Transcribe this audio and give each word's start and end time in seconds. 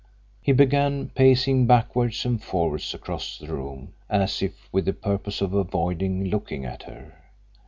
He 0.41 0.51
began 0.51 1.09
pacing 1.09 1.67
backwards 1.67 2.25
and 2.25 2.41
forwards 2.41 2.95
across 2.95 3.37
the 3.37 3.53
room 3.53 3.93
as 4.09 4.41
if 4.41 4.67
with 4.71 4.85
the 4.85 4.93
purpose 4.93 5.41
of 5.41 5.53
avoiding 5.53 6.23
looking 6.25 6.65
at 6.65 6.81
her. 6.89 7.13